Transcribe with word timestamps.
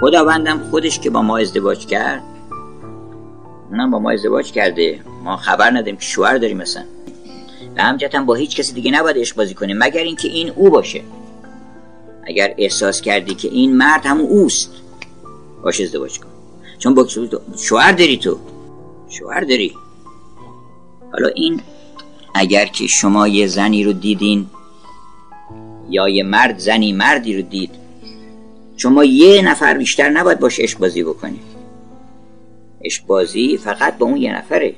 خداوندم 0.00 0.68
خودش 0.70 0.98
که 0.98 1.10
با 1.10 1.22
ما 1.22 1.38
ازدواج 1.38 1.86
کرد. 1.86 2.22
اونم 3.70 3.90
با 3.90 3.98
ما 3.98 4.10
ازدواج 4.10 4.52
کرده. 4.52 5.00
ما 5.24 5.36
خبر 5.36 5.70
نداریم 5.70 5.96
که 5.96 6.04
شوهر 6.04 6.38
داریم 6.38 6.56
مثلا 6.56 6.84
و 7.76 7.82
همجتم 7.82 8.26
با 8.26 8.34
هیچ 8.34 8.56
کسی 8.56 8.72
دیگه 8.72 8.90
نباید 8.90 9.18
عشق 9.18 9.36
بازی 9.36 9.54
کنیم 9.54 9.78
مگر 9.78 10.00
اینکه 10.00 10.28
این 10.28 10.50
او 10.50 10.70
باشه. 10.70 11.02
اگر 12.26 12.54
احساس 12.58 13.00
کردی 13.00 13.34
که 13.34 13.48
این 13.48 13.76
مرد 13.76 14.06
همون 14.06 14.26
اوست 14.26 14.70
باش 15.62 15.80
ازدواج 15.80 16.18
کن. 16.18 16.28
چون 16.78 16.94
با 16.94 17.06
شوهر 17.58 17.92
داری 17.92 18.16
تو. 18.16 18.38
شوهر 19.08 19.40
داری. 19.40 19.74
حالا 21.12 21.28
این 21.28 21.60
اگر 22.34 22.66
که 22.66 22.86
شما 22.86 23.28
یه 23.28 23.46
زنی 23.46 23.84
رو 23.84 23.92
دیدین 23.92 24.46
یا 25.90 26.08
یه 26.08 26.22
مرد 26.22 26.58
زنی 26.58 26.92
مردی 26.92 27.36
رو 27.36 27.42
دید 27.42 27.85
شما 28.76 29.04
یه 29.04 29.42
نفر 29.42 29.74
بیشتر 29.74 30.10
نباید 30.10 30.40
باش 30.40 30.60
عشق 30.60 30.78
بازی 30.78 31.02
بکنی. 31.02 31.40
عشق 32.84 33.06
بازی 33.06 33.56
فقط 33.56 33.98
با 33.98 34.06
اون 34.06 34.16
یه 34.16 34.36
نفره. 34.38 34.74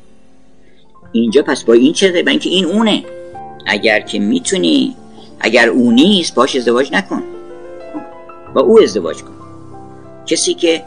اینجا 1.12 1.42
پس 1.42 1.64
با 1.64 1.72
این 1.72 1.92
چه 1.92 2.22
با 2.22 2.30
اینکه 2.30 2.50
این 2.50 2.64
اونه. 2.64 3.04
اگر 3.66 4.00
که 4.00 4.18
می‌تونی 4.18 4.96
اگر 5.40 5.68
او 5.68 5.90
نیست 5.90 6.34
باش 6.34 6.56
ازدواج 6.56 6.92
نکن. 6.92 7.22
با 8.54 8.60
او 8.60 8.82
ازدواج 8.82 9.22
کن. 9.22 9.34
کسی 10.26 10.54
که 10.54 10.84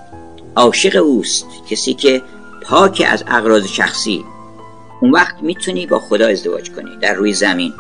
عاشق 0.56 1.04
اوست 1.04 1.46
کسی 1.70 1.94
که 1.94 2.22
پاک 2.64 3.04
از 3.08 3.24
اغراض 3.28 3.66
شخصی 3.66 4.24
اون 5.02 5.12
وقت 5.12 5.36
می‌تونی 5.42 5.86
با 5.86 6.00
خدا 6.00 6.28
ازدواج 6.28 6.72
کنی 6.72 6.98
در 7.02 7.14
روی 7.14 7.34
زمین. 7.34 7.74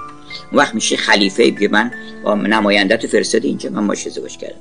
اون 0.52 0.62
وقت 0.62 0.76
میشه 0.76 0.98
خلیفه 0.98 1.52
بگه 1.52 1.68
من 1.68 1.92
با 2.24 2.36
نمایندت 2.36 3.08
فرستادی 3.08 3.48
اینجا 3.48 3.70
من 3.70 3.88
باش 3.88 4.08
ازدواج 4.08 4.38
کردم. 4.38 4.56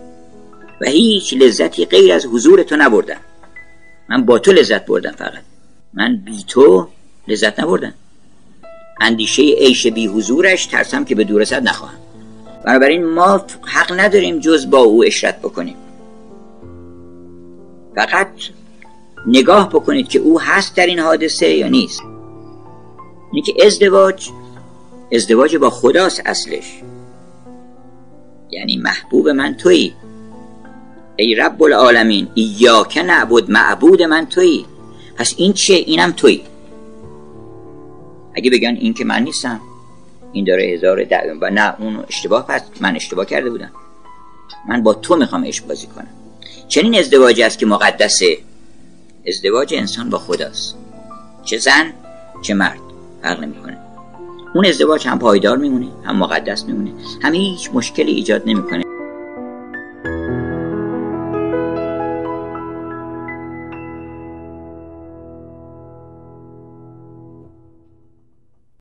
و 0.81 0.87
هیچ 0.87 1.35
لذتی 1.35 1.85
غیر 1.85 2.13
از 2.13 2.27
حضور 2.27 2.63
تو 2.63 2.77
نبردم. 2.77 3.21
من 4.09 4.25
با 4.25 4.39
تو 4.39 4.53
لذت 4.53 4.87
بردم 4.87 5.13
فقط. 5.13 5.43
من 5.95 6.17
بی 6.17 6.45
تو 6.49 6.89
لذت 7.29 7.61
نبردم. 7.61 7.95
اندیشه 9.01 9.43
عیش 9.43 9.87
بی 9.87 10.07
حضورش 10.07 10.67
ترسم 10.67 11.05
که 11.05 11.15
به 11.15 11.25
دور 11.25 11.45
صد 11.45 11.63
نخواهم. 11.69 11.99
بنابراین 12.65 13.05
ما 13.05 13.47
حق 13.67 14.01
نداریم 14.01 14.39
جز 14.39 14.71
با 14.71 14.79
او 14.79 15.05
اشرت 15.05 15.39
بکنیم. 15.39 15.77
فقط 17.97 18.29
نگاه 19.27 19.69
بکنید 19.69 20.09
که 20.09 20.19
او 20.19 20.41
هست 20.41 20.77
در 20.77 20.87
این 20.87 20.99
حادثه 20.99 21.49
یا 21.49 21.69
نیست. 21.69 22.03
اینه 23.33 23.47
که 23.47 23.67
ازدواج 23.67 24.31
ازدواج 25.13 25.57
با 25.57 25.71
خداست 25.71 26.23
اصلش. 26.27 26.83
یعنی 28.51 28.77
محبوب 28.77 29.29
من 29.29 29.55
تویی. 29.55 29.95
ای 31.21 31.35
رب 31.35 31.63
العالمین 31.63 32.29
ایاک 32.35 32.99
نعبد 32.99 33.51
معبود 33.51 34.03
من 34.03 34.27
تویی. 34.27 34.67
پس 35.17 35.35
این 35.37 35.53
چیه؟ 35.53 35.77
اینم 35.77 36.11
تویی. 36.11 36.43
اگه 38.35 38.51
بگن 38.51 38.77
این 38.81 38.95
که 38.95 39.05
من 39.05 39.23
نیستم 39.23 39.61
این 40.33 40.45
داره 40.45 40.63
هزار 40.63 41.05
دعوه 41.05 41.39
و 41.41 41.51
نه 41.51 41.81
اون 41.81 42.05
اشتباه 42.09 42.47
پس 42.47 42.63
من 42.81 42.97
اشتباه 42.97 43.27
کرده 43.27 43.51
بودم. 43.51 43.71
من 44.69 44.83
با 44.83 44.95
تو 44.95 45.17
می‌خوام 45.17 45.45
عشق 45.45 45.67
بازی 45.67 45.87
کنم. 45.87 46.09
چنین 46.69 46.99
ازدواجی 46.99 47.43
است 47.43 47.59
که 47.59 47.67
مقدسه. 47.67 48.39
ازدواج 49.29 49.75
انسان 49.75 50.11
با 50.11 50.19
خداست. 50.19 50.77
چه 51.45 51.59
زن 51.59 51.93
چه 52.43 52.55
مرد 52.55 52.81
فرق 53.23 53.41
نمی‌کنه. 53.41 53.79
اون 54.55 54.67
ازدواج 54.67 55.09
هم 55.09 55.19
پایدار 55.19 55.57
میمونه 55.57 55.89
هم 56.05 56.17
مقدس 56.17 56.65
میمونه. 56.65 56.93
هم 57.23 57.35
هیچ 57.35 57.71
مشکلی 57.73 58.13
ایجاد 58.13 58.43
نمی‌کنه. 58.47 58.90